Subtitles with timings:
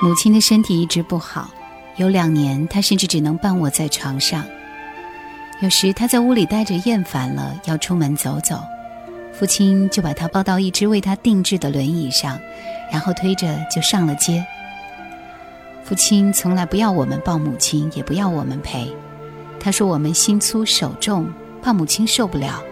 [0.00, 1.50] 母亲的身体一直不好，
[1.96, 4.44] 有两年她甚至只能半卧在床上。
[5.60, 8.62] 有时她在屋里待着厌烦了，要出门走走，
[9.32, 12.38] 父亲就把她抱到一只为她定制的轮椅上，
[12.92, 14.46] 然后推着就上了街。
[15.82, 18.94] 父亲从来不要我们抱母亲，也不要我们陪。
[19.58, 21.28] 他说我们心粗手重，
[21.60, 22.62] 怕母亲受不了。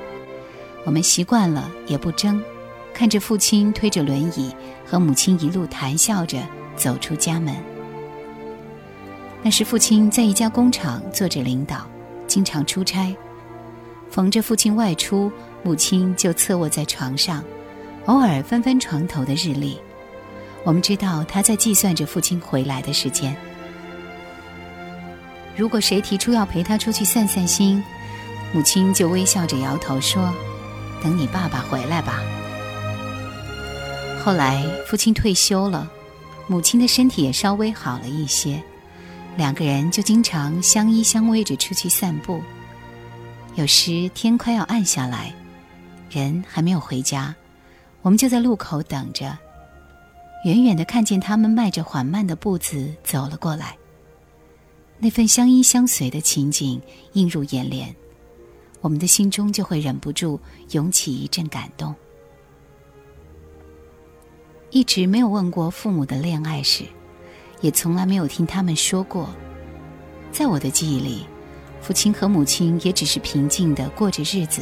[0.84, 2.40] 我们习惯了，也不争。
[2.94, 4.54] 看着父亲推着轮椅
[4.86, 6.38] 和母亲一路谈笑着
[6.76, 7.54] 走出家门。
[9.42, 11.86] 那时父亲在一家工厂做着领导，
[12.26, 13.14] 经常出差。
[14.10, 15.30] 逢着父亲外出，
[15.62, 17.42] 母亲就侧卧在床上，
[18.06, 19.78] 偶尔翻翻床头的日历。
[20.64, 23.36] 我们知道他在计算着父亲回来的时间。
[25.56, 27.82] 如果谁提出要陪他出去散散心，
[28.52, 30.32] 母亲就微笑着摇头说
[31.02, 32.20] ：“等你爸爸回来吧。”
[34.24, 35.90] 后来父亲退休了，
[36.48, 38.62] 母亲的身体也稍微好了一些，
[39.36, 42.40] 两个人就经常相依相偎着出去散步。
[43.56, 45.34] 有时天快要暗下来，
[46.08, 47.34] 人还没有回家，
[48.02, 49.36] 我们就在路口等着。
[50.44, 53.76] 远远的看见他们迈着缓慢的步子走了过来，
[54.98, 56.80] 那份相依相随的情景
[57.14, 57.92] 映入眼帘，
[58.80, 60.38] 我们的心中就会忍不住
[60.70, 61.92] 涌起一阵感动。
[64.76, 66.84] 一直没有问过父母的恋爱史，
[67.62, 69.34] 也从来没有听他们说过。
[70.30, 71.26] 在我的记忆里，
[71.80, 74.60] 父亲和母亲也只是平静的过着日子，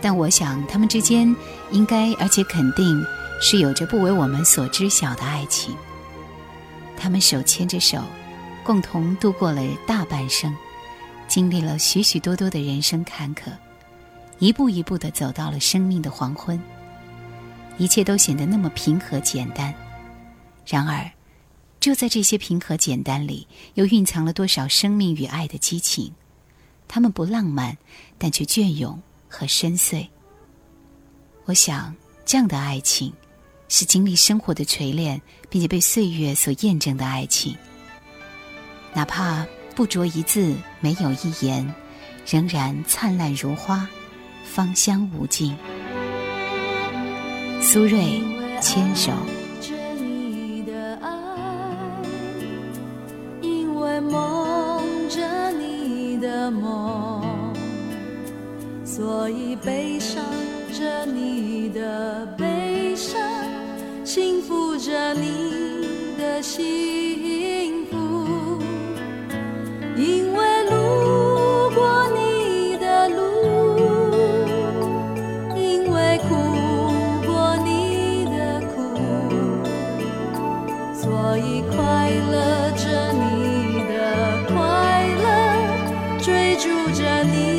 [0.00, 1.36] 但我想他们之间
[1.72, 3.04] 应该而且肯定。
[3.38, 5.74] 是有着不为我们所知晓的爱情。
[6.96, 8.00] 他们手牵着手，
[8.64, 10.56] 共同度过了大半生，
[11.28, 13.50] 经历了许许多多的人生坎坷，
[14.38, 16.58] 一步一步的走到了生命的黄昏。
[17.82, 19.74] 一切都显得那么平和简单。
[20.64, 21.10] 然而，
[21.80, 23.44] 就在这些平和简单里，
[23.74, 26.12] 又蕴藏了多少生命与爱的激情？
[26.86, 27.76] 他们不浪漫，
[28.18, 30.06] 但却隽永和深邃。
[31.46, 31.92] 我想，
[32.24, 33.12] 这样的爱情。
[33.68, 37.56] 是经历生活的锤炼，并且被岁月所验证的爱情。
[38.92, 39.44] 哪怕
[39.74, 41.74] 不着一字，没有一言，
[42.26, 43.88] 仍然灿烂如花，
[44.44, 45.56] 芳香无尽。
[47.62, 48.20] 苏芮
[48.60, 49.12] 牵手。
[49.60, 51.08] 着你的爱
[53.40, 57.22] 因为梦着你的梦，
[58.84, 60.22] 所以悲伤
[60.72, 63.18] 着你的悲伤。
[64.04, 65.86] 幸福着你
[66.18, 67.01] 的心
[86.22, 87.51] 追逐着你。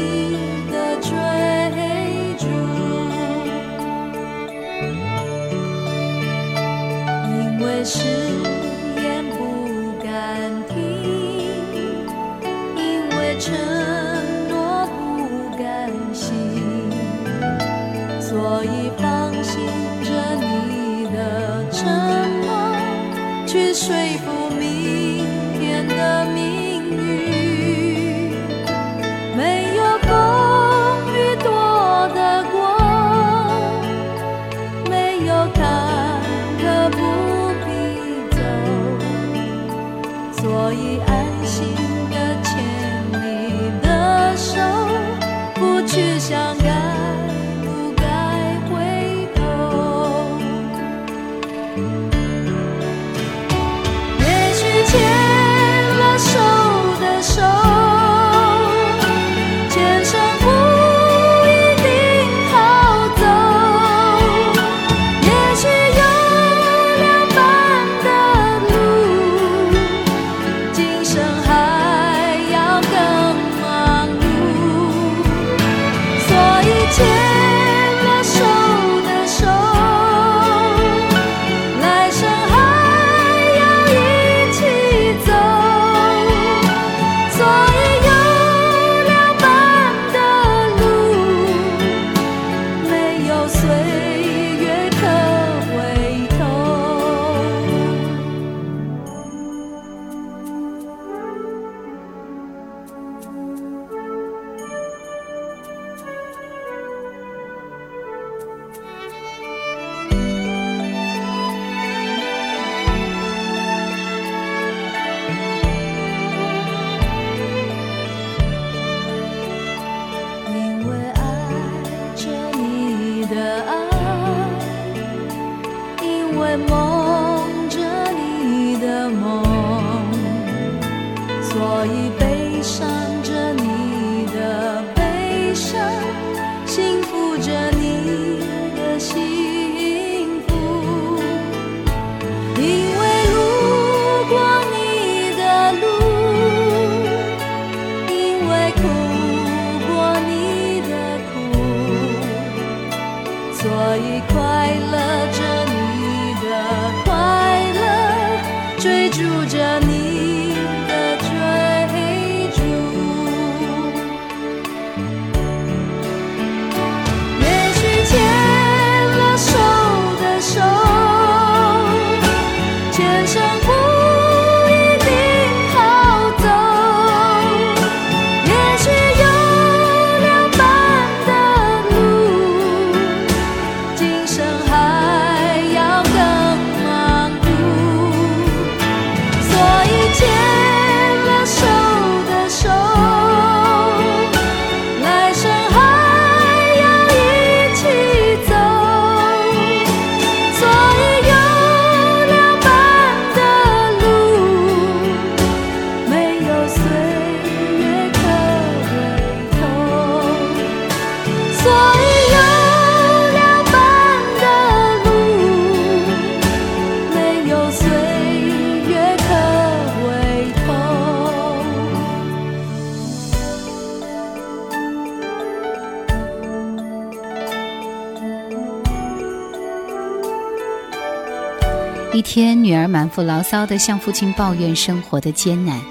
[232.84, 235.82] 儿满腹牢骚地向父亲抱怨生活的艰难。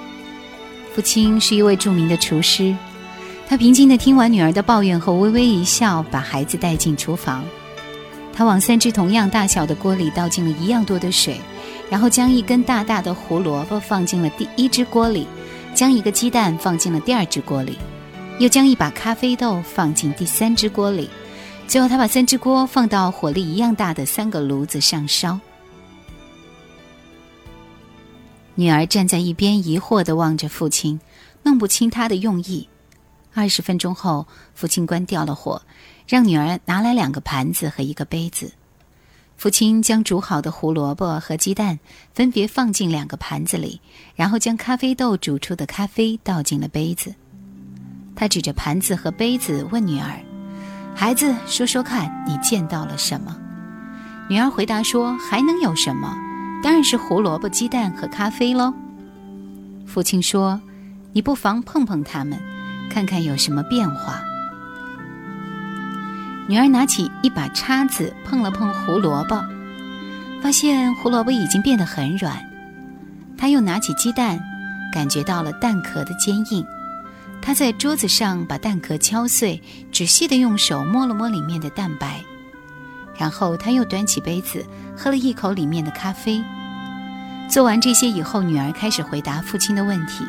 [0.94, 2.76] 父亲是一位著名的厨师，
[3.48, 7.42] 他平静地听完女儿的抱怨后，微微一笑，把孩子带进厨房。
[8.34, 11.40] 他往三只同样大小的锅里倒进了一样多的水，
[11.90, 15.26] 然后将一根大大的胡萝卜放进了第一只锅里，
[15.74, 17.78] 将一个鸡蛋放进了第二只锅里，
[18.38, 21.10] 又将一把咖啡豆放进第三只锅里。
[21.68, 25.38] 最后，他把三只锅放到火力一样大的三个炉子上烧。
[28.54, 31.00] 女儿站在一边，疑惑地望着父亲，
[31.42, 32.68] 弄不清他的用意。
[33.34, 35.62] 二十分钟后，父亲关掉了火，
[36.06, 38.52] 让女儿拿来两个盘子和一个杯子。
[39.38, 41.80] 父亲将煮好的胡萝卜和鸡蛋
[42.14, 43.80] 分别放进两个盘子里，
[44.14, 47.14] 然后将咖啡豆煮出的咖啡倒进了杯子。
[48.14, 50.20] 他指着盘子和杯子问女儿
[50.94, 53.36] ：“孩子，说说看，你见到了什么？”
[54.28, 56.14] 女儿回答说：“还能有什么？
[56.62, 58.72] 当然是胡萝卜、鸡蛋和咖啡喽。”
[59.86, 60.60] 父亲说
[61.12, 62.38] ：“你不妨碰碰它们，
[62.88, 64.22] 看看有什么变化。”
[66.48, 69.44] 女儿拿起一把叉子碰了碰胡萝卜，
[70.42, 72.38] 发现胡萝卜已经变得很软。
[73.36, 74.40] 她又拿起鸡蛋，
[74.92, 76.64] 感觉到了蛋壳的坚硬。
[77.40, 79.60] 她在桌子上把蛋壳敲碎，
[79.92, 82.22] 仔细地用手摸了摸里面的蛋白。
[83.18, 84.64] 然后他又端起杯子，
[84.96, 86.42] 喝了一口里面的咖啡。
[87.48, 90.24] 做完这些以后，女儿开始回答父亲的问题。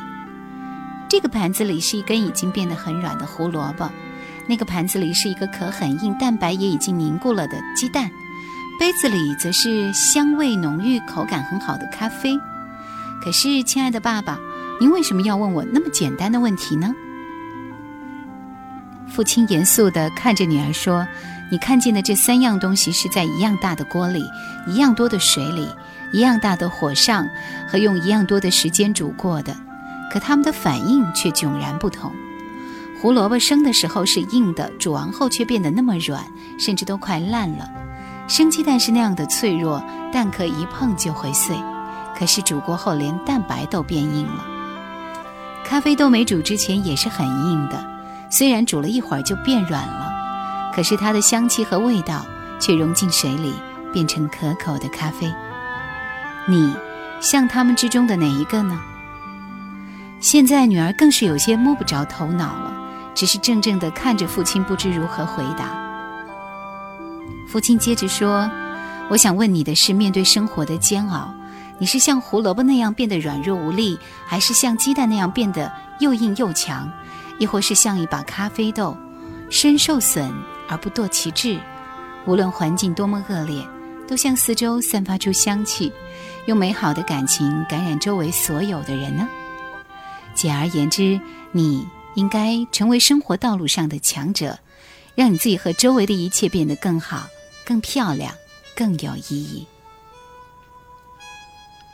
[1.08, 3.90] 这个盘子里是一根已经变得很软的胡萝卜，
[4.48, 8.10] 那个盘子里是一个壳很硬、蛋白也已经凝固了的鸡蛋，
[8.80, 12.38] 杯子里则是香味浓郁、口感很好的咖啡。
[13.24, 14.38] 可是，亲爱的爸爸，
[14.82, 16.94] 您为什么要问我那么简单的问题呢？
[19.08, 21.08] 父亲严肃地看着女儿说
[21.54, 24.28] ：“你看见的这三样东西是在一样大的锅里、
[24.66, 25.70] 一样多的水里、
[26.12, 27.30] 一样大的火上
[27.70, 29.56] 和用一样多的时间煮过的，
[30.12, 32.12] 可它们的反应却迥然不同。
[33.00, 36.26] 胡萝卜生的时候是硬的，煮完后却变得那么软，
[36.58, 37.70] 甚至都快烂了。
[38.28, 39.80] 生鸡蛋是那样的脆弱，
[40.12, 41.56] 蛋壳一碰就会碎，
[42.18, 44.44] 可是煮过后连蛋白都变硬了。
[45.64, 47.94] 咖啡豆没煮之前也是很硬的。”
[48.32, 50.12] 虽然煮了一会儿就变软了，
[50.76, 52.26] 可是它的香气和味道
[52.60, 53.54] 却融进水里，
[53.92, 55.32] 变成可口的咖啡。
[56.48, 56.76] 你
[57.22, 58.80] 像他们之中的哪一个呢？
[60.20, 62.74] 现在女儿更是有些摸不着头脑了，
[63.14, 65.68] 只是怔怔地看着父亲，不知如何回答。
[67.48, 68.50] 父亲接着说
[69.10, 71.32] ：“我想问你的是，面对生活的煎熬，
[71.78, 76.90] 你是像胡萝卜那样变得软弱无力，还是像鸡蛋那样变得又硬又强？”
[77.38, 78.96] 亦或是像一把咖啡豆，
[79.50, 80.32] 深受损
[80.74, 81.60] 而不堕其志。
[82.26, 83.64] 无论环境多么恶劣，
[84.08, 85.92] 都向四周散发出香气，
[86.48, 89.28] 用美好的感情感染周围所有的人呢？
[90.34, 91.20] 简而言之，
[91.52, 94.58] 你应该成为生活道路上的强者，
[95.14, 97.28] 让你自己和周围的一切变得更好、
[97.64, 98.34] 更漂亮、
[98.76, 99.68] 更有意义。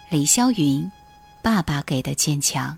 [0.10, 0.90] 李霄云，
[1.42, 2.78] 爸爸给的坚强。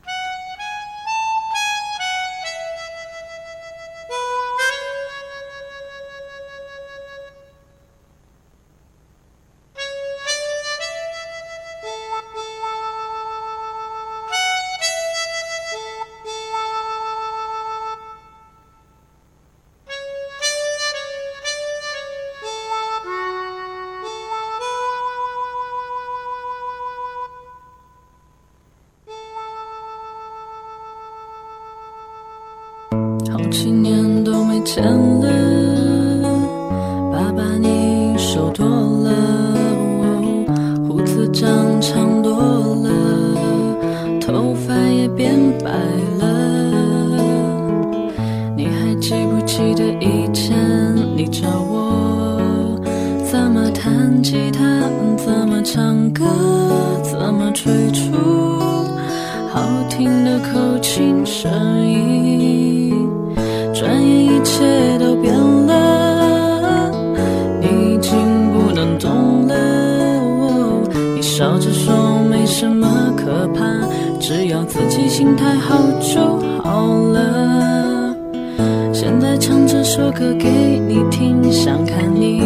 [80.21, 80.47] 歌给
[80.87, 82.43] 你听，想看你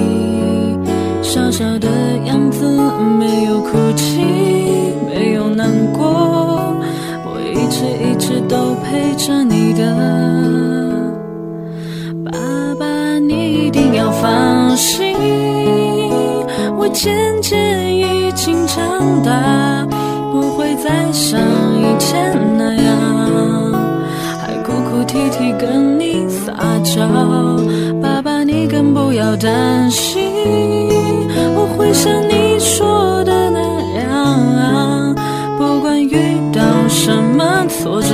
[1.22, 1.90] 笑笑的
[2.26, 2.66] 样子，
[3.20, 4.22] 没有哭泣，
[5.06, 6.74] 没有难过，
[7.26, 9.94] 我一直一直都陪着你的。
[12.24, 12.32] 爸
[12.80, 15.14] 爸，你一定要放心，
[16.78, 19.86] 我渐渐已经长大，
[20.32, 21.42] 不会再像
[21.78, 23.15] 以前那样，
[25.06, 27.08] 提提跟你撒娇。
[28.02, 30.22] 爸爸，你更不要担心，
[31.56, 33.60] 我会像你说的那
[34.00, 35.16] 样，
[35.58, 38.10] 不管遇到什么挫折，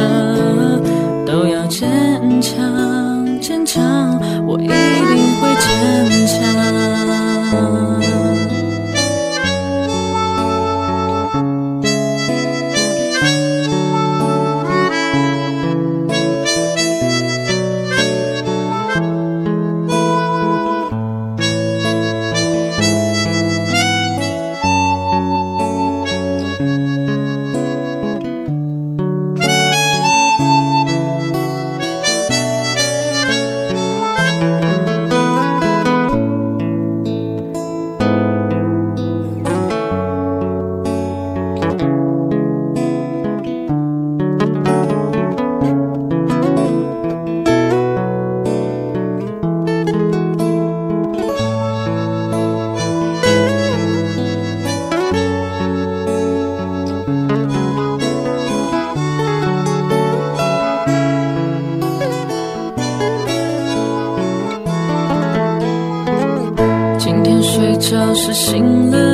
[68.15, 69.10] 是醒了，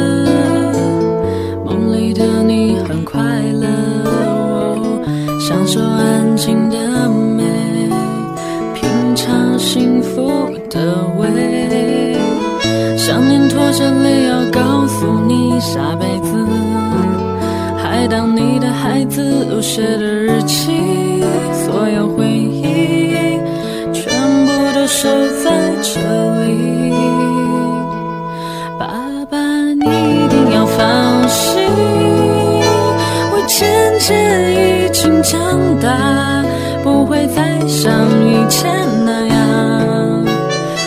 [35.29, 36.41] 长大，
[36.83, 37.91] 不会再像
[38.23, 38.71] 以前
[39.05, 39.35] 那样，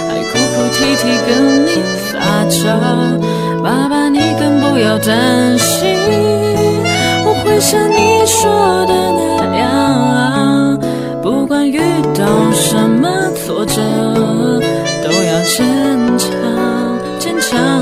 [0.09, 1.69] 还哭哭啼啼跟你
[2.09, 2.09] 撒
[2.49, 2.59] 娇。
[3.63, 5.95] 爸爸，你更不要担心，
[7.27, 9.21] 我会像你说的那
[9.59, 10.79] 样啊，
[11.23, 11.79] 不管遇
[12.15, 13.83] 到什么挫折，
[15.05, 15.67] 都要坚
[16.17, 16.31] 强，
[17.19, 17.80] 坚强。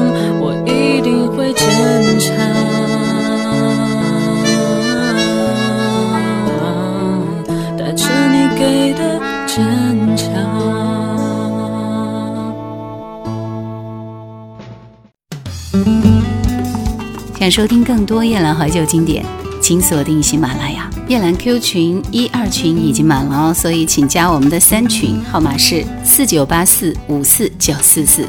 [17.50, 19.24] 收听更多夜兰怀旧经典，
[19.60, 28.28] 请锁定喜马拉雅夜兰 Q 群一二群已经满了哦，所以请加我们的三群，号码是四九八四五四九四四。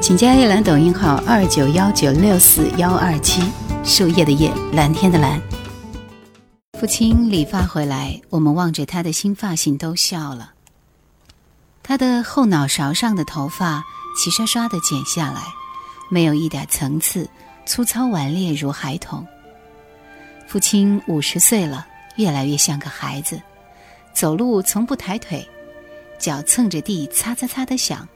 [0.00, 3.42] 请加叶兰抖音号二九幺九六四幺二七，
[3.84, 5.40] 树叶的叶，蓝天的蓝。
[6.78, 10.52] 父亲理发回来，我们望着他的新发型都笑了。
[11.82, 13.82] 他的后脑勺上的头发
[14.16, 15.42] 齐刷刷的剪下来，
[16.10, 17.28] 没有一点层次，
[17.64, 19.26] 粗糙顽劣如孩童。
[20.46, 23.40] 父亲五十岁了，越来越像个孩子，
[24.12, 25.46] 走路从不抬腿，
[26.18, 28.06] 脚蹭着地擦擦擦的响，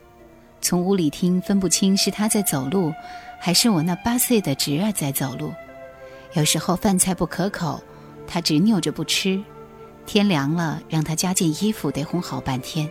[0.60, 2.92] 从屋里听分不清是他在走路，
[3.40, 5.54] 还是我那八岁的侄儿在走路。
[6.34, 7.82] 有时候饭菜不可口，
[8.26, 9.42] 他执拗着不吃，
[10.04, 12.86] 天凉了让他加件衣服得哄好半天。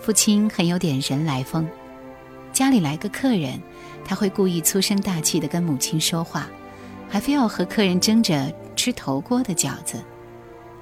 [0.00, 1.68] 父亲很有点人来疯，
[2.54, 3.60] 家里来个客人，
[4.04, 6.48] 他会故意粗声大气地跟母亲说话，
[7.10, 10.00] 还非要和客人争着吃头锅的饺子。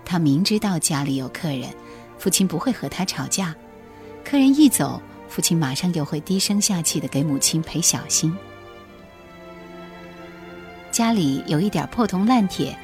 [0.05, 1.63] 他明知道家里有客人，
[2.19, 3.55] 父亲不会和他吵架。
[4.23, 8.37] 客人一走，父亲马上又会低声下气地给母亲赔小心。
[10.91, 12.79] 家里有一点破铜烂铁、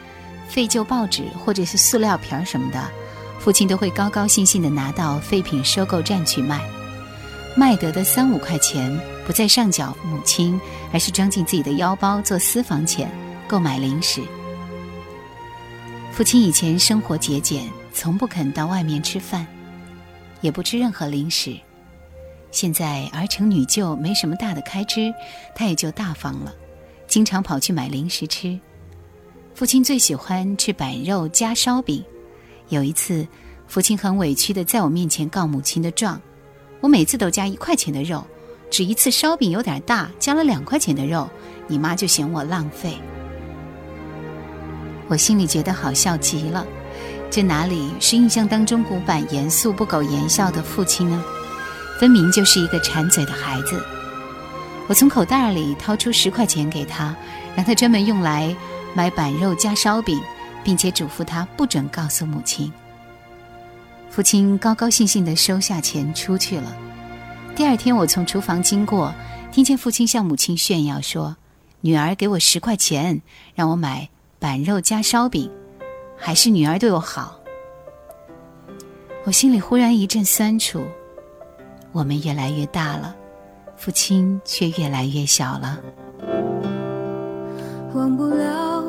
[0.48, 2.82] 废旧报纸或者是塑料瓶什么的。
[3.38, 6.60] 父亲都会高高兴兴地拿到废品收购站去卖，
[7.58, 8.96] 卖得的三五块钱
[9.26, 10.60] 不再上缴母亲，
[10.92, 13.10] 而是装进自己的腰包做私房钱，
[13.48, 14.22] 购买零食。
[16.12, 19.44] 父亲以前生活节俭，从不肯到外面吃饭，
[20.40, 21.58] 也不吃任何零食。
[22.52, 25.12] 现在儿成女就，没什么大的开支，
[25.52, 26.54] 他也就大方了，
[27.08, 28.56] 经常跑去买零食吃。
[29.56, 32.04] 父亲最喜欢吃板肉加烧饼。
[32.68, 33.26] 有一次，
[33.66, 36.22] 父亲很委屈的在我面前告母亲的状，
[36.80, 38.24] 我每次都加一块钱的肉，
[38.70, 41.28] 只一次烧饼有点大，加了两块钱的肉，
[41.66, 42.96] 你妈就嫌我浪费。
[45.08, 46.66] 我心里觉得好笑极了，
[47.30, 51.24] 这哪里是印象当中古板严肃不苟言笑的父亲呢？
[51.98, 53.82] 分明就是一个馋嘴的孩子。
[54.86, 57.14] 我从口袋里掏出十块钱给他，
[57.56, 58.54] 让他专门用来
[58.94, 60.20] 买板肉加烧饼。
[60.64, 62.70] 并且嘱咐他不准告诉母亲。
[64.18, 66.76] 父亲高高兴兴地收下钱出去了。
[67.54, 69.14] 第二天，我从厨房经过，
[69.52, 71.36] 听见父亲向母亲炫耀说
[71.82, 73.22] ：“女儿给我十块钱，
[73.54, 74.08] 让我买
[74.40, 75.48] 板肉加烧饼，
[76.16, 77.38] 还是女儿对我好。”
[79.22, 80.82] 我心里忽然一阵酸楚。
[81.92, 83.14] 我们越来越大了，
[83.76, 85.78] 父亲却越来越小了。
[87.94, 88.84] 忘不了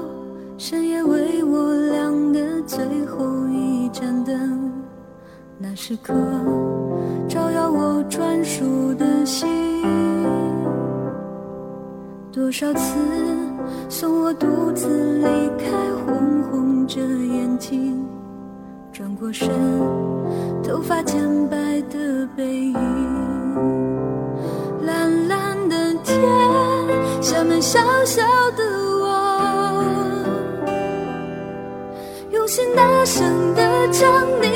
[0.57, 4.58] 深夜为我亮的最后一盏灯，
[5.61, 6.13] 那时刻
[7.27, 9.45] 照耀我专属的心。
[12.31, 12.95] 多少次
[13.89, 15.25] 送我独自离
[15.57, 15.65] 开，
[16.05, 18.01] 红红着眼睛，
[18.93, 19.49] 转过身，
[20.63, 21.57] 头发渐白
[21.89, 22.73] 的背影。
[24.85, 26.21] 蓝蓝的天，
[27.21, 28.23] 下面小小
[28.55, 28.63] 的
[29.01, 30.23] 我，
[32.31, 32.47] 用。
[32.47, 34.47] 心大声地唱你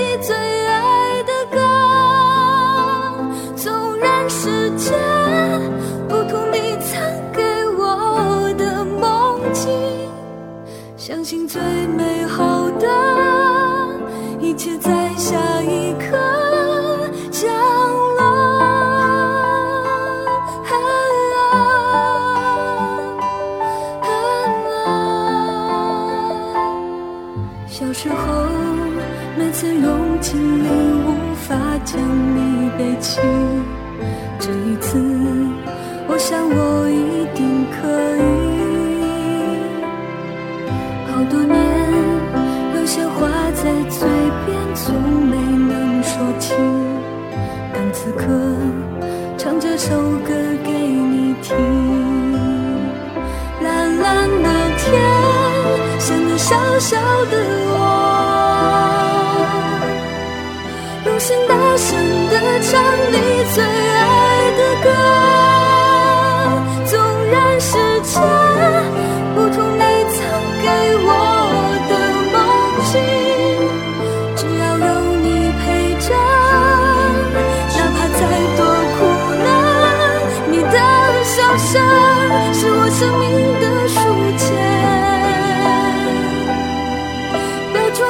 [11.54, 12.88] 最美好的
[14.40, 16.18] 一切在下一刻
[17.30, 17.54] 降
[18.18, 18.24] 落。
[27.68, 27.86] 小。
[27.94, 28.16] 时候，
[29.38, 30.68] 每次用尽力，
[31.06, 33.22] 无法将你背起。
[34.40, 34.98] 这一次，
[36.08, 36.73] 我想我
[48.04, 48.26] 此刻，
[49.38, 49.96] 唱这首
[50.28, 50.34] 歌
[50.66, 51.56] 给你听。
[53.62, 55.02] 蓝蓝的天，
[56.00, 56.98] 像你小小
[57.32, 57.38] 的
[57.72, 57.80] 我，
[61.06, 61.18] 用。
[61.18, 61.96] 心大声
[62.30, 63.16] 地唱你
[63.56, 64.90] 最爱的歌，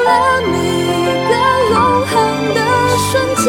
[0.04, 0.10] 了
[0.52, 0.92] 每一
[1.30, 1.32] 个
[1.72, 2.12] 永恒
[2.54, 2.60] 的。
[3.12, 3.46] 瞬间，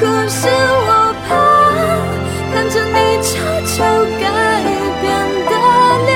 [0.00, 0.88] 可是我
[1.28, 1.28] 怕
[2.52, 3.28] 看着你悄
[3.64, 3.72] 悄
[4.18, 4.22] 改
[5.00, 5.04] 变
[5.46, 5.52] 的
[6.06, 6.10] 脸，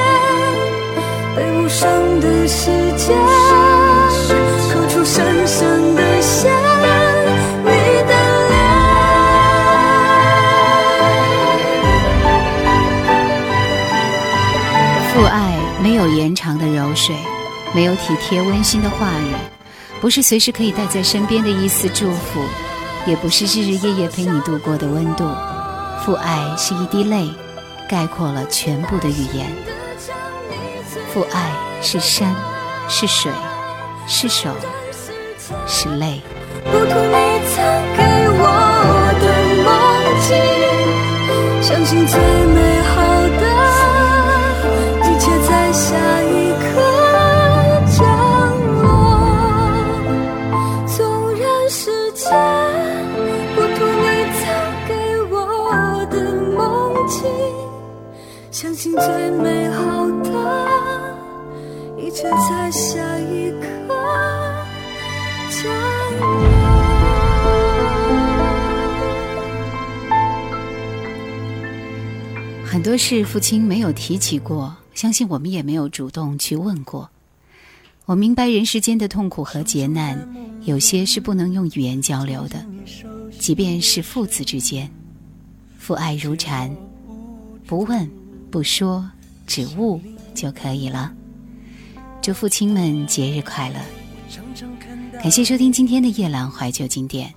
[1.37, 1.81] 被无声
[2.21, 2.61] 的时
[2.97, 3.05] 间
[4.69, 6.51] 刻出深深的线。
[7.63, 7.69] 你
[8.03, 8.13] 的
[8.49, 8.53] 脸，
[15.13, 15.33] 父爱
[15.81, 17.15] 没有延长的柔水，
[17.75, 19.35] 没有体贴温馨的话语，
[20.01, 22.41] 不是随时可以带在身边的一丝祝福，
[23.05, 25.29] 也不是日日夜夜陪你度过的温度。
[26.05, 27.29] 父爱是一滴泪，
[27.89, 29.51] 概括了全部的语言。
[31.13, 31.51] 父爱
[31.83, 32.33] 是山，
[32.89, 33.33] 是水，
[34.07, 34.51] 是手，
[35.67, 36.21] 是泪。
[72.85, 74.77] 很多事，父亲没有提起过。
[74.93, 77.09] 相信我们也没有主动去问过。
[78.05, 80.29] 我明白，人世间的痛苦和劫难，
[80.65, 82.63] 有些是不能用语言交流的。
[83.39, 84.91] 即便是父子之间，
[85.79, 86.77] 父爱如禅，
[87.67, 88.07] 不问
[88.51, 89.09] 不说，
[89.47, 89.99] 只悟
[90.35, 91.11] 就可以了。
[92.21, 93.77] 祝父亲们节日快乐！
[95.23, 97.33] 感谢收听今天的《夜郎怀旧经典》。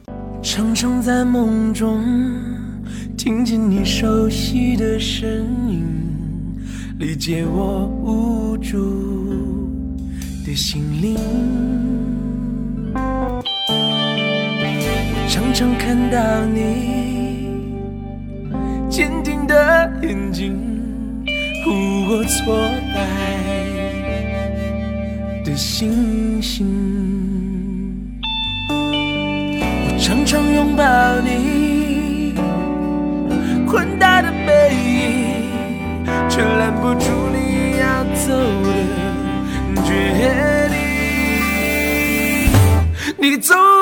[3.17, 5.27] 听见你熟悉的声
[5.67, 5.83] 音，
[6.99, 9.67] 理解我无助
[10.45, 11.17] 的心灵。
[12.93, 13.43] 我
[15.27, 17.49] 常常看到你
[18.87, 20.55] 坚定的眼睛，
[21.65, 21.71] 护
[22.09, 22.55] 我挫
[22.93, 22.95] 败
[25.43, 26.67] 的星星。
[28.69, 30.85] 我常常拥抱。
[43.37, 43.76] it's all